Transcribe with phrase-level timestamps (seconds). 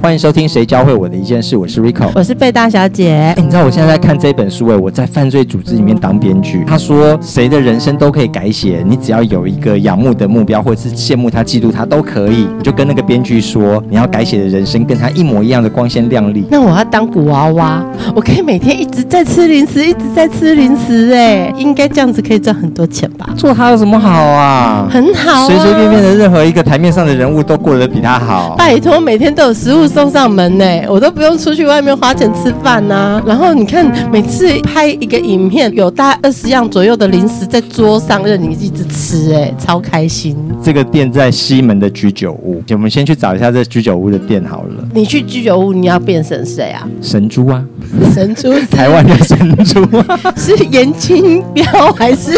[0.00, 3.12] 欢迎收听《谁教会我的一件事》，我是 Rico，我是贝大小姐。
[3.12, 6.64] 哎，你知道我现在在看这本书哎，我在犯罪组织里面当编剧。
[6.64, 12.46] 他说，谁的人生都可以改写，你只要有一个仰慕的目标，或者是羡慕他、嫉妒他都可以。
[12.56, 16.46] 你就跟那个编剧说，你要改写的人生跟他一模一样的光鲜亮丽。
[16.48, 21.12] 那我要当古娃娃，我可以每天一直在吃零食，一直在吃零食。
[21.12, 23.28] 哎，应该这样子可以赚很多钱吧？
[23.36, 24.88] 做他有什么好啊？
[24.88, 28.54] 很好，随随便便的任何一个台面上的人物都过得比他好。
[28.56, 30.64] 拜托，每天都有食物送上门呢。
[30.88, 40.36] 我都不用出去外面花钱吃饭呐，然后你看每次拍一个影片，有大概二十样左右的零食在桌上任你一直吃，哎，超开心。
[40.62, 44.88] 这个店在西门的居酒屋，我们先去找一下这居酒屋的店好了。
[44.94, 46.86] 你去居酒屋，你要变成谁啊？
[47.00, 47.64] 神猪啊！
[48.12, 49.86] 神猪， 台湾的神猪
[50.36, 52.32] 是严清标还是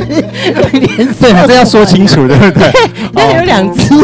[0.72, 1.08] 连？
[1.20, 2.70] 对，这要说清楚，对不对？
[3.14, 3.94] 要有两只。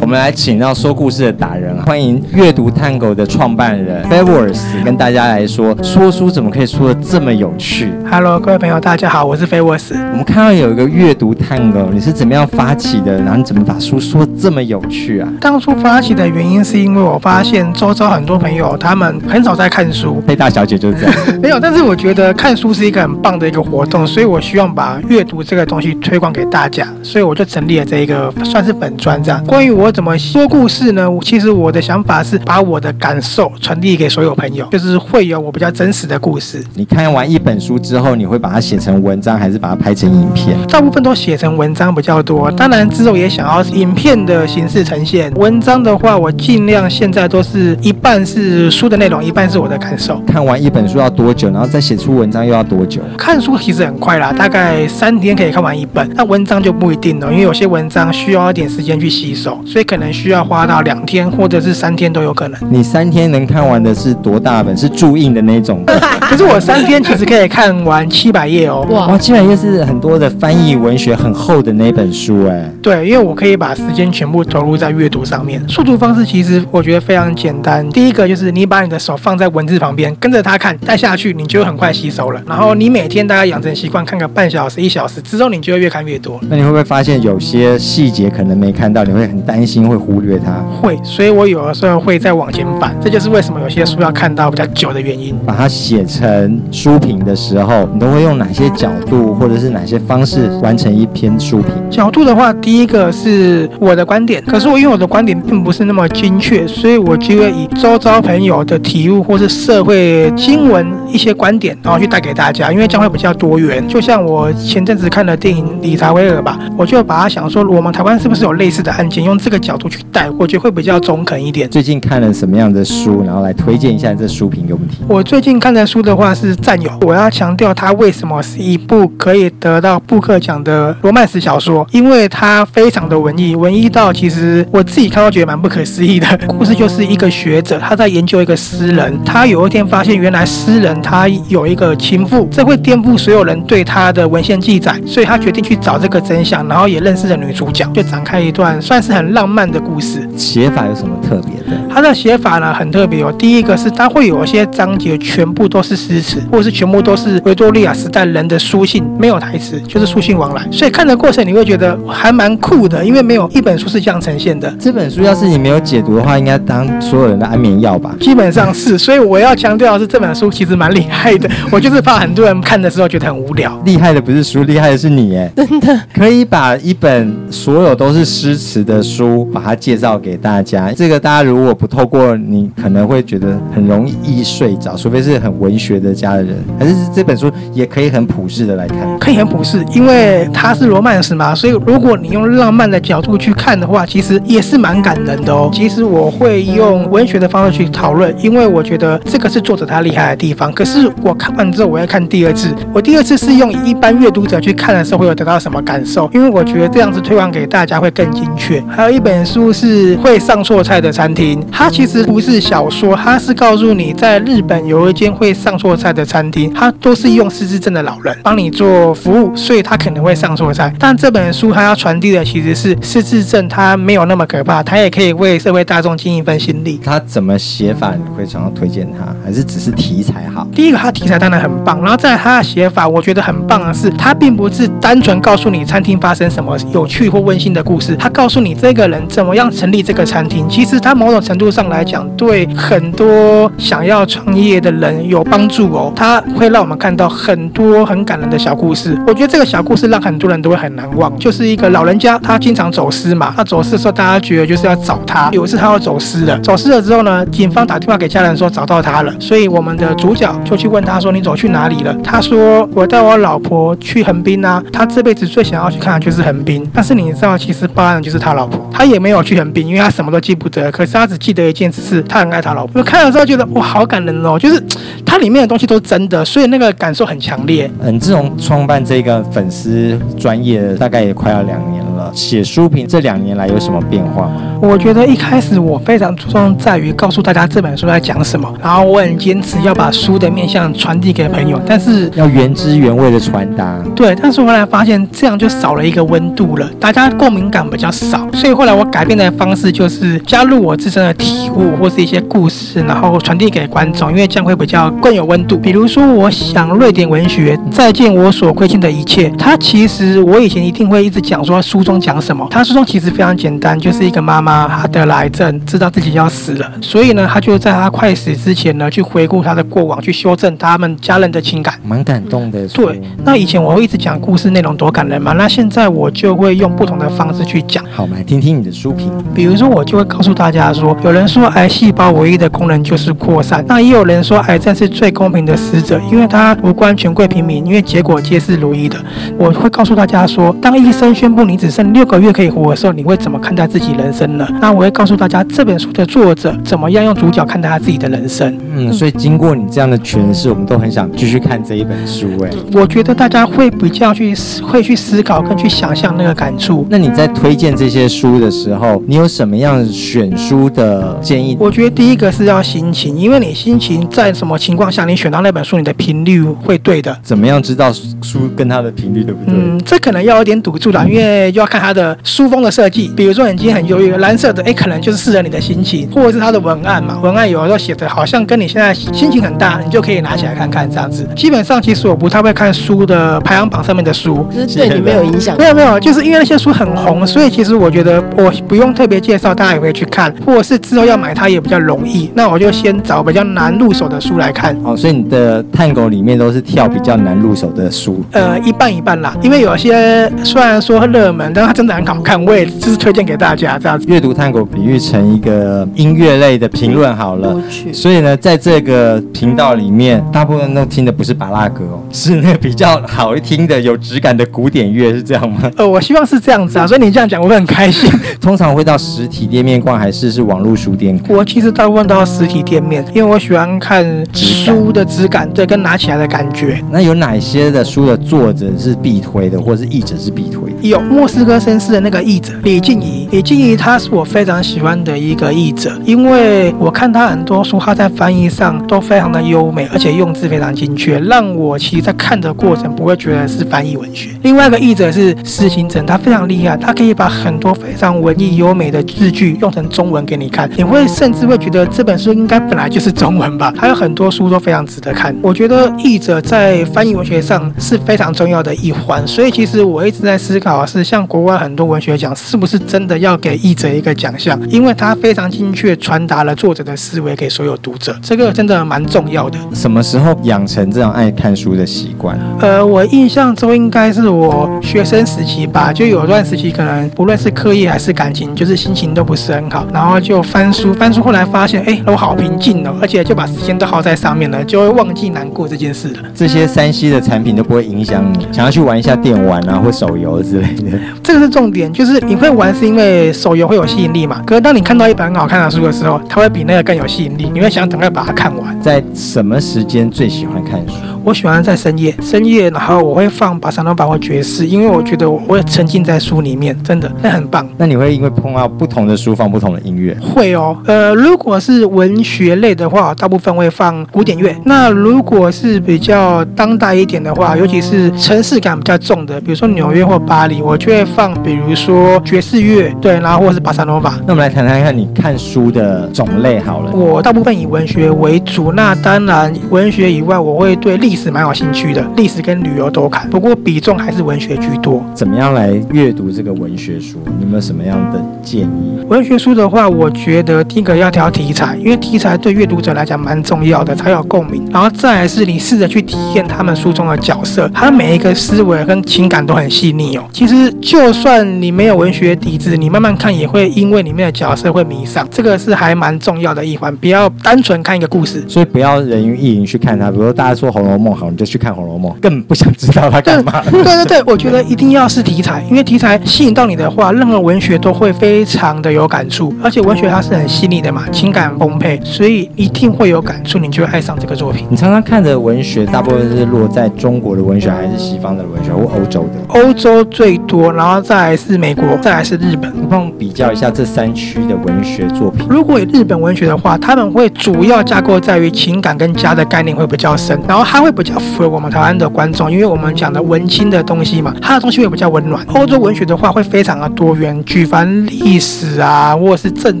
[0.00, 2.70] 我们来请到说故事的达人，欢迎阅读。
[2.70, 13.16] 探狗的创办人 f a v o r s 跟大家来说，说书怎么可以说的这么有趣？Hello，各位朋友，大家好，我是 f a v o r s 我们看到有一个阅读探狗，你是怎么样发起的？
[13.20, 15.28] 然后你怎么把书说这么有趣啊？
[15.40, 20.20] 当初发起的原因是因为我发现周遭很多朋友他们很少在看书。
[20.26, 21.14] 被大小姐就是这样。
[21.40, 29.44] 没有，但是我觉得看书是一个很棒的一个活动，所以我希望把阅读这个东西推广给大家，所以我就成立了这一个算是本专这样。
[29.44, 31.08] 关于我怎么说故事呢？
[31.22, 33.52] 其实我的想法是把我的感受。
[33.60, 36.62] 传递给所有朋友，就是会有我比较真实的故事。
[36.74, 40.56] 你看完一本书之后，你会把它写成文章，还是把它拍成影片？
[40.68, 42.50] 大部分都写成文章比较多。
[42.52, 45.32] 当然之后也想要影片的形式呈现。
[45.34, 50.20] 文章的话，我尽量现在都是一半是书的内容，一半是我的感受。
[50.26, 51.50] 看完一本书要多久？
[51.50, 53.00] 然后再写出文章又要多久？
[53.16, 56.08] 看书其实很快啦，大概三天可以看完一本。
[56.14, 62.60] 那文章就不一定了，因为有些文章需要一点时间去吸收，所以可能需要花到两天或者是三天都有可能。
[62.70, 63.24] 你三天？
[63.34, 64.76] 能看完的是多大本？
[64.76, 65.82] 是注印的那种。
[66.20, 68.86] 可是我三天其实可以看完七百页哦。
[68.90, 72.70] 哇，七百页是很多的翻译文学很厚的那本书哎。
[72.82, 75.66] 对，因为我可以把时间全部投入在阅读上面。
[75.68, 77.88] 速读方式其实我觉得非常简单。
[77.90, 82.40] 第一个就是你把你的手放在文字旁边，跟着它看，再下去你就很快吸收了。
[82.46, 86.38] 然后你每天大概养成习惯，看个半小时、一小时之后，你就会越看越多。
[86.48, 90.52] 那你会不会发现有些细节可能没看到，你会很担心会忽略它？
[90.80, 92.94] 会，所以我有的时候会再往前翻。
[93.02, 93.24] 这就是。
[93.24, 95.34] 是为什么有些书要看到比较久的原因？
[95.46, 101.72] 把它写成书评的时候，你都会用哪些角度或者是哪些方式完成一篇书评？
[101.90, 113.82] 角度的话，第一个是我的观点，可是我因为我的观点并不是那么精确，所以我就会以周遭朋友的体悟或是社会新闻一些观点，然后去带给大家，因为将会比较多元。
[113.88, 121.68] 就像我前阵子看的电影《理查威尔》吧，我就把它想说，我们台湾是不是有类似的案件，用这个角度去带，我觉得会比较中肯一点。
[121.68, 123.22] 最近看了什么样的书？
[123.24, 125.04] 然后来推荐一下这书评给我们听。
[125.08, 136.26] 我最近看的书的话是《战友》，我要强调它为什么是一部可以得到布克奖的罗曼史小说，因为它非常的文艺，文艺到其实我自己看到觉得蛮不可思议的。
[136.48, 150.28] 故事就是一个学者他在研究一个诗人，他有一天发现原来诗人他有一个情妇，这会颠覆所有人对他的文献记载，所以他决定去找这个真相，然后也认识了女主角，就展开一段算是很浪漫的故事。
[150.36, 151.80] 写法有什么特别的？
[151.88, 153.04] 他的写法呢很特。
[153.04, 160.66] 特别哦，第一个是它会有一些章节全部都是诗词，或者是全部都是维多利亚时代人的书信，没有台词，就是书信往来。
[160.72, 164.74] 所以看的过程你会觉得还蛮酷的，因为没有一本书是这样呈现的。
[164.80, 168.16] 这本书要是你没有解读的话，应该当所有人的安眠药吧？
[168.20, 168.96] 基本上是。
[168.96, 171.50] 所以我要强调的是，这本书其实蛮厉害的。
[171.70, 173.78] 我就是怕很多人看的时候觉得很无聊。
[173.84, 175.52] 厉害的不是书，厉害的是你哎！
[175.54, 180.90] 真的可以把一本所有都是诗词的书，把它介绍给大家。
[180.96, 183.58] 这个大家如果不透过你，可能会觉得。
[183.74, 195.70] 很容易睡着，除非是很文学的家的人，还是这本书也可以很普世的来看，可以很普世，因为它是罗曼史嘛，所以如果你用浪漫的角度去看的话，其实也是蛮感人的哦。
[195.72, 200.72] 其实我会用文学的方式去讨论，因为我觉得这个是作者他厉害的地方。
[200.72, 206.30] 可是我看完之后，我要看第二次，我第二次是用一般阅读者去看的时候，会有得到什么感受？
[206.32, 208.80] 因为我觉得这样子推广给大家会更精确。
[208.88, 211.62] 还有一本书是会上错菜的餐厅。
[211.70, 220.92] 它其实不是小说，它是告诉你在日本有一间会上错菜的餐厅，它都是用失智症的老人帮你做服务，所以他可能会上错菜。
[220.98, 226.98] 但这本书它要传递的其实是失智症，它没有那么可怕，它也可以为社会大众尽一份心力。
[227.04, 230.66] 他怎么写法你会想要推荐他，还是只是题材好？
[230.74, 240.66] 第一个，它题材当然很棒，然后再来它的写法，我觉得很棒的是，它并不是单纯告诉你餐厅发生什么有趣或温馨的故事，它告诉你这个人怎么样成立这个餐厅。
[240.68, 246.12] 其实它某种程度上来讲，对很多想要创业的人有帮助哦。
[246.14, 249.18] 它会让我们看到很多很感人的小故事。
[249.26, 251.34] 我觉得这个小故事让很多人都会很难忘。
[251.38, 255.48] 就是一个老人家，他经常走失嘛，他走失的时候，大家觉得就是要找他。
[255.52, 262.14] 有一次他要走失了，走失了之后呢，警方打电话给家人说找到他了，所以我们的主角就去问他说你走去哪里了？
[262.22, 266.88] 他说我带我老婆去横滨啊，他这辈子最想要去看的就是横滨。
[266.92, 270.83] 但是你知道，其实报案的就是他老婆，他也没有去横滨，因为他什么都记不得。
[270.90, 273.02] 可是他只记得一件事，是他很爱他老婆。
[273.02, 274.82] 看了之后觉得哇，好感人哦，就是
[275.24, 277.90] 它里面的东西都真的，所以那个感受很强烈。
[278.00, 284.62] 嗯，自从创办这个粉丝专业大概也快要两年了，写书评这两年来有什么变化吗？
[284.80, 293.96] 我觉得一开始我非常注重在于告诉大家这本书在讲什么，然后我很坚持要把书的面向传递给朋友，但是要原汁原味的传达。
[294.14, 305.78] 对，但是后来发现这样就少了一个温度了，大家共鸣感比较少，所以后来我改变的方式就是加入我自身的体悟或是一些故事，然后传递给观众，因为这样会比较更有温度。
[305.78, 321.94] 比如说，我想瑞典文学《再见我所亏欠的一切》，它其实我以前一定会一直讲说书中讲什么，他书中其实非常简单，就是一个妈妈她得了癌症，知道自己要死了，所以呢，她就在她快死之前呢，去回顾她的过往，去修正他们家人的情感。
[322.02, 322.88] 蛮感动的。
[322.88, 328.02] 对，那以前我会一直讲故事内容多感人嘛，那现在我就会用不同的方式去讲。
[328.10, 329.30] 好，我们来听听你的书评。
[329.54, 339.18] 比如说，我就会告诉大家说，有人说癌细胞唯一的功能就是扩散，那也有人说癌症是最公平的死者，因为它无关权贵平民，因为结果皆是如意的。
[339.58, 344.66] 我会告诉大家说，当医生宣布你只剩六个月可以活的时候，你会怎么看待自己人生呢？
[344.80, 348.72] 那我会告诉大家，这本书的作者怎么样用主角看待他自己的人生。
[348.94, 352.46] 嗯，所以经过你这样的诠释，我们都很想继续看这一本书。
[352.62, 354.54] 哎，我觉得大家会比较去
[354.86, 357.04] 会去思考跟去想象那个感触。
[357.10, 361.76] 那你在推荐这些书的时候，你有什么样选书的建议？
[361.80, 367.36] 我觉得第一个是要心情，因为你心情在什么情况下，你选到那本书，你的频率会对的。
[367.42, 369.74] 怎么样知道书跟它的频率对不对？
[369.76, 373.28] 嗯，这可能要有点赌注啦，因为就要看它的书封的设计。
[373.36, 381.48] 比如说你今天很忧郁，蓝色的，哎，可能就是适合你的心情，或者是它的文案嘛，文案有的时候写的好像跟你现在心情很大，你就可以拿起来看看这样子。
[381.54, 385.76] 基本上其实我不太会看书的排行榜上面的书，就是对你没有影响。
[385.78, 392.50] 没有没有，就是因为那些书很红，所以其实我觉得我不用特别介绍，大家也会去看，或者是之后要买它也比较容易。
[392.54, 394.96] 那我就先找比较难入手的书来看。
[395.04, 398.44] 哦，所以你的探狗里面都是跳比较难入手的书。
[398.50, 404.24] 呃，一半一半啦，因为有些虽然说热门，但它真的很好看，我也就是推荐给大家这样子。
[404.28, 407.76] 阅读探狗比喻成一个音乐类的评论好了，
[408.12, 415.90] 所以呢，在这个频道里面，大部分都听的不是巴拉格哦， 是那个比较好听的、有质感的古典乐，是这样吗？
[415.96, 418.30] 呃， 我希望是这样子啊，所以你这样讲，我会很开心。
[418.60, 421.38] 通常会到实体店面逛，还是是网络书店？
[421.48, 427.02] 我其实大部分都到实体店面，因为我喜欢看书的质感，对，跟拿起来的感觉。
[427.10, 431.08] 那有哪些的书的作者是必推的，或者是译者是必推的？
[431.08, 444.50] 有莫斯科绅士的那个译者李静怡，李静怡她是我非常喜欢的一个译者，因为我看她很多书，她在翻译上都非常的优美，而且用字非常精确，让我其实在看的过程不会觉得是翻译文学。
[444.62, 453.92] 另外一个译者是施行成，他非常厉害，他可以把很多非常文艺优美的字句用成中文给你看，你会甚至会觉得这本书应该本来就是中文吧。
[453.96, 469.78] 还有很多书都非常值得看，我觉得译者在翻译文学上是非常重要的一环，所以其实我一直在思考，是像国外很多文学奖，是不是真的要给译者一个奖项，因为他非常精确传达了作者的思维给所有读者，这个真的蛮重要的。
[469.92, 472.58] 什么时候养成这样爱看书的习惯？
[472.80, 486.40] 呃，我印象中应该是我学生时期吧，就有段时期可能不论是课业还是感情，就是心情都不是很好，然后就翻书，翻书后来发现，哎，我好平静哦，而且就把时间都耗在上面了，就会忘记难过这件事了。
[486.54, 491.18] 这些山西的产品都不会影响你，想要去玩一下电玩啊或手游之类的。
[491.42, 494.62] 这 个是重点，就是你会玩是因为手游会有吸引力嘛？
[494.66, 499.00] 可是当你看到一本很好看的书的时候，它会比那个更有吸引力，你会想赶快把它看完。
[499.00, 501.33] 在什么时间最喜欢看书？
[501.44, 507.86] 我喜欢在深夜，深夜，然后我会放巴萨诺巴或爵士，因为我觉得我会沉浸在书里面，真的那很棒。
[507.98, 510.34] 那你会因为碰到不同的书放不同的音乐？
[510.40, 514.74] 会哦，呃，如果是文学类的话，大部分会放古典乐。
[514.84, 524.34] 那如果是比较当代一点的话，尤其是城市感比较重的，比如说纽约或巴黎，我就会放，比如说爵士乐，对，然后或者是巴萨诺瓦。
[524.46, 527.12] 那我们来谈谈看你看书的种类好了。
[527.12, 535.24] 我大部分以文学为主，那当然文学以外，我会对历史蛮有兴趣的，历史跟旅游都看，不过比重还是文学居多。
[535.34, 537.38] 怎么样来阅读这个文学书？
[537.58, 539.18] 你有没有什么样的建议？
[539.28, 544.86] 文学书的话，我觉得第一个要挑题材，因为题材对阅读者来讲蛮重要的，才有共鸣。
[544.90, 550.44] 然后再来是你试着去体验他们书中的角色，他每一个思维跟情感都很细腻哦。
[550.52, 557.14] 其实就算你没有文学底子，你慢慢看也会因为里面的角色会迷上，这个是还蛮重要的一环。
[557.16, 560.30] 不要单纯看一个故事，所以不要人云亦云去看它。
[560.30, 563.80] 比如说大家说《红楼梦》好，你就去看《红楼梦》，更不想知道它干嘛。
[563.90, 569.72] 对对对，我觉得一定要是题材，因为题材吸引到你的话，任何文学都会非常的有感触。
[569.82, 574.86] 而且文学它是很细腻的嘛，情感丰沛，所以一定会有感触，你就会爱上这个作品。
[574.90, 579.80] 你常常看的文学，大部分是落在中国的文学，还是西方的文学，或欧洲的？
[579.80, 582.92] 欧洲最多，然后再来是美国，再来是日本。
[582.94, 585.66] 你帮我比较一下这三区的文学作品。
[585.68, 595.64] 如果以日本文学的话，他们会主要架构在于情感跟家的概念会比较深，然后他会比较符合我们台湾的观众，因为我们讲的文青的东西嘛，它的东西会比较温暖。
[595.68, 599.98] 欧洲文学的话会非常的多元，举凡历史啊，或者是政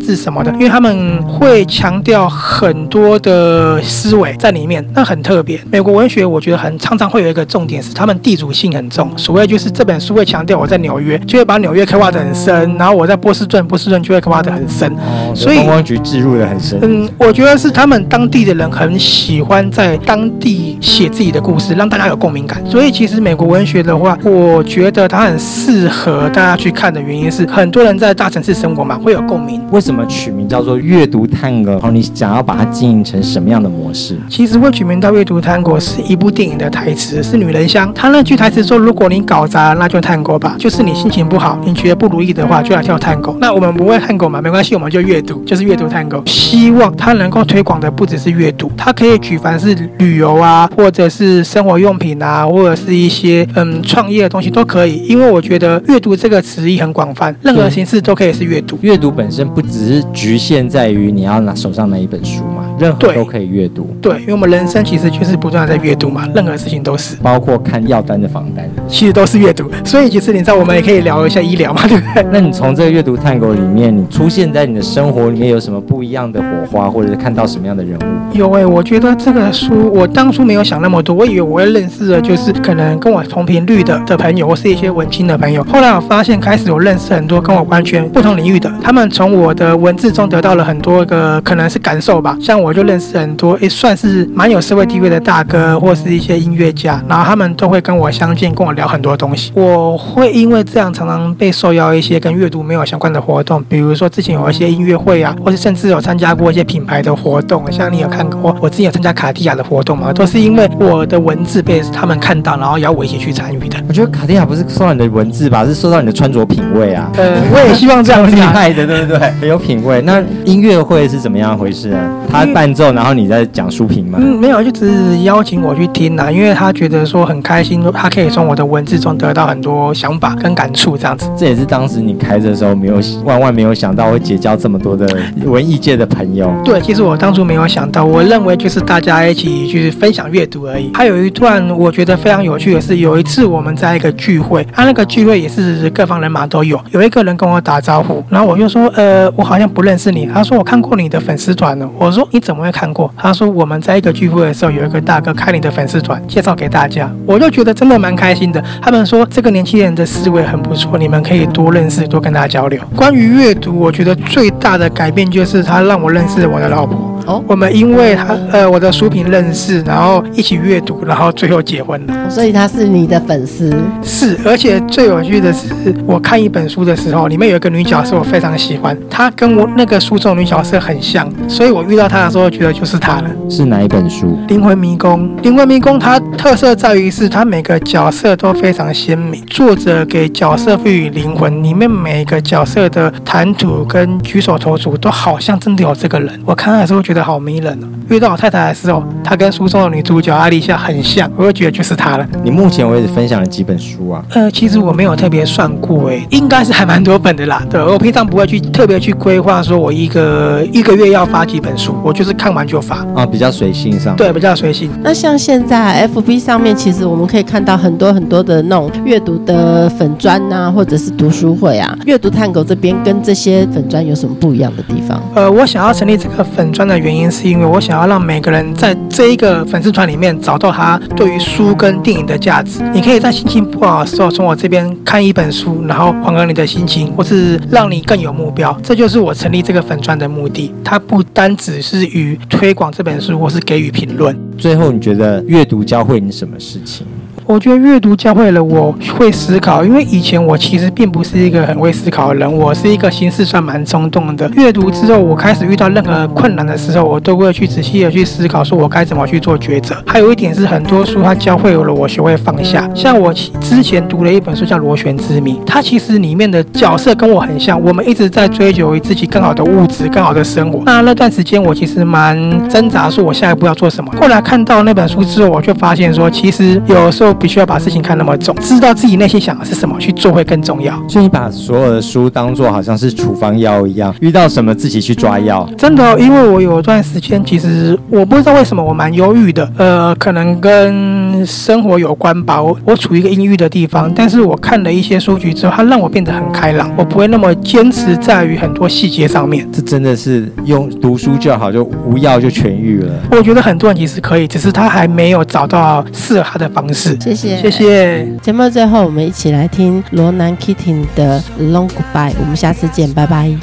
[0.00, 5.60] 治什么的，因为他们会强调很多的思维在里面，那很特别。
[5.70, 14.94] 美国文学我觉得很常常会有一个重点是，他们地主性很重，所谓就是这本书会强调我在纽约，就会把纽约刻画得很深，然后我在波士顿，波士顿就会刻画得很深。
[15.34, 16.78] 所以观光局置入的很深。
[16.82, 22.62] 嗯，我觉得是他们当地的人很喜欢在当地写自己的故事，让大家有共鸣感。
[22.66, 29.60] 所以其实美国文学的话，我觉得它很适合大家去看的原因是，很多人在大城市生活嘛，会有共鸣。
[29.70, 31.72] 为什么取名叫做阅读探戈？
[31.72, 34.18] 然后你想要把它经营成什么样的模式？
[34.28, 37.92] 其实会取名到阅读探戈是一部电影的台词，是女人香。
[37.94, 43.34] 她那句台词说：“如果你搞砸，那就探戈吧。”就是你心情不好，你觉得不如意的话，就来跳探戈。
[43.40, 46.22] 那我们不会探戈嘛，没关系，我们就阅读，就是阅读探戈。
[46.26, 55.04] 希望它能够推广的不只是阅读，它可以举凡是旅游啊，或者是生活用品啊，或者是一些嗯创业的东西都可以。
[55.08, 58.78] 因为我觉得阅读这个词义很广泛，任何形式都可以是阅读。
[58.80, 67.16] 阅读本身不只是局限在于你要拿手上那一本书嘛，任何都可以阅读，对，因为我们人生其实就是不断地在阅读嘛，任何事情都是。
[67.22, 68.68] 包括看药单的房单。
[68.88, 72.24] 其实都是阅读，所以其实你知道，我们也可以聊一下医疗嘛，对不对？
[72.32, 78.36] 那你从这个阅读探戈里面，你出现在你的生活里面有什么不一样的火花，或者是看到什么样的人物？
[78.36, 85.62] 有诶、我觉得这个书我当初没有想那么多，我以为我会认识的就是可能跟我同频率的的朋友，或是一些文青的朋友。
[85.64, 92.36] 后来我发现，开始我认识很多跟我完全不同领域的，他们从我的文字中得到了很多个可能是感受吧。
[92.40, 99.52] 像我就认识很多，也，算是蛮有社会地位的大哥，或是一些音乐家，然后他们都会跟我相见，跟我聊很多东西。
[99.54, 113.76] 我会因为这样常常被受邀一些跟阅读没有相关的活动，比如说之前有一些音乐会啊，或是甚至有参加过一些品牌的活动，像你有看过，我之前有参加卡地亚的活动嘛，都是因为我的文字被他们看到，然后邀我一起去参与的。
[113.86, 117.10] 我觉得卡地亚不是受到你的文字吧，是受到你的穿着品味啊。
[117.16, 118.44] 呃，我也希望这样厉。
[118.44, 119.18] 害的，对不对？
[119.40, 120.02] 很有品味。
[120.02, 122.00] 那音乐会是怎么样回事啊？
[122.30, 124.18] 他伴奏，然后你在讲书评吗？
[124.20, 131.28] 嗯，没有，就只是邀请我去听啦，因为他觉得说很开心，他可以从我的文字中得到很多想法跟感触，这样子。
[131.36, 135.04] 这也是当时你开的时候没有万万没有想到会结交这么多的
[135.44, 136.48] 文艺界的朋友。
[136.64, 140.92] 对，其实我当初没有想到，我认为就是大家一起去分享阅读而已。
[140.94, 150.26] 还有一段我觉得非常有趣的是，有一次我们在一个聚会，他、那个聚会也是各方人马都有，有一个人跟我打招呼，然后我就说，呃，我好像不认识你。
[150.26, 151.88] 他说我看过你的粉丝团了。
[151.98, 153.10] 我说你怎么会看过？
[153.16, 158.62] 他说我们在一个聚会的时候，有一个大哥开你的粉丝团，介绍给大家，我就觉得真的蛮开心的。
[158.82, 162.78] 他们说这个年轻人的思维很不错，你们可以多认识，多跟他交流。
[162.94, 167.13] 关于阅读，我觉得最大的改变就是他让我认识我的老婆。
[167.26, 172.30] 哦我们因为他呃我的书评认识，然后一起阅读，然后最后结婚了。
[172.30, 175.68] 所以他是你的粉丝，是，而且最有趣的是，
[176.06, 183.30] 我看一本书的时候，里面有一个女角色我非常喜欢，她跟我那个书中的女角色很像，所以我遇到她的时候，觉得就是她了。
[183.48, 184.38] 是哪一本书？
[184.48, 196.40] 灵魂迷宫，灵魂迷宫它特色在于是它每个角色都非常鲜明，作者给角色赋予灵魂，里面每个角色的谈吐跟举手投足都好像真的有这个人。
[196.44, 197.86] 我看到的时候觉觉得好迷人哦。
[198.10, 202.26] 遇到我太太的时候，她跟书中的女主角阿丽夏很像，我就觉得就是她了。
[202.42, 204.24] 你目前为止分享了几本书啊？
[204.30, 207.62] 呃，其实我没有特别算过，诶，应该是还蛮多本的啦。
[207.70, 212.96] 对，我平常不会去特别去规划，说我一个一个月要发几本书，我就是看完就发。
[213.14, 214.16] 啊，比较随性上。
[214.16, 214.90] 对，比较随性。
[215.02, 221.96] 那像现在 FB 上面，其实我们可以看到很多很多的那种阅读的粉砖呐，或者是读书会啊。
[222.06, 225.22] 阅读探狗这边跟这些粉砖有什么不一样的地方？
[225.34, 232.80] 呃，我想要成立这个粉砖的原因，是因为我想要让每个人在这一个粉丝团里面找到他对于书跟电影的价值。
[232.94, 238.74] 你可以在心情不好的时候，从我这边看一本书，然后缓和你的心情，或是让你更有目标。
[238.82, 240.72] 这就是我成立这个粉砖的目的。
[240.82, 244.34] 它不单只是于推广这本书，或是给予评论。
[244.56, 247.06] 最后，你觉得阅读教会你什么事情？
[247.46, 254.50] 我觉得阅读教会了我会思考，因为以前我其实并不是一个很会思考的人，我是一个心思算蛮冲动的。
[254.56, 259.94] 阅读之后，我开始遇到任何困难的时候，我都会去仔细的去思考，说我该怎么去做抉择。
[260.06, 262.88] 还有一点是，很多书它教会了我学会放下。
[262.94, 270.82] 像我之前读了一本书叫《螺旋之谜》，它其实里面的角色跟我很像，我们一直在追求自己更好的物质、更好的生活。
[270.86, 274.10] 那那段时间我其实蛮挣扎，说我下一步要做什么。
[274.18, 277.33] 后来看到那本书之后，我就发现说，其实有时候。
[277.34, 280.94] 必须要把事情看那么重，知道自己内心想的是什么，去做会更重要。
[281.08, 285.68] 所以你把所有的书当做好像是处方药一样，遇到什么自己去抓药。
[285.76, 292.62] 真的，因为我有一段时间，其实我不知道为什么我蛮忧郁的，呃，可能跟生活有关吧。
[292.62, 299.68] 我我处于一个阴郁的地方，但是我看了一些书籍之后，它让我变得很开朗，我不会那么坚持在于很多细节上面。
[299.72, 303.12] 这真的是用读书就好，就无药就痊愈了。
[303.30, 307.16] 我觉得很多人其实可以，只是他还没有找到适合他的方式。
[307.24, 308.36] 谢谢，谢谢。
[308.42, 312.34] 节目最后，我们一起来听罗南 Kitty 的 Long Goodbye。
[312.38, 313.56] 我们下次见，拜拜。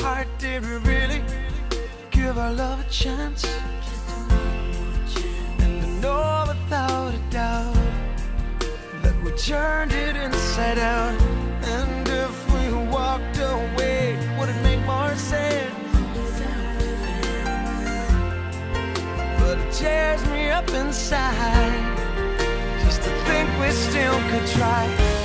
[9.38, 11.20] turned it inside out.
[11.64, 15.74] And if we walked away, would it make more sense?
[19.40, 21.81] But it tears me up inside just to think
[23.62, 25.21] we still could try.